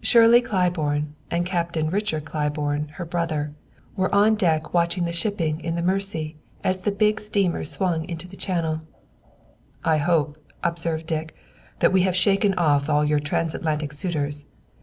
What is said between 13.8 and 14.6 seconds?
suitors.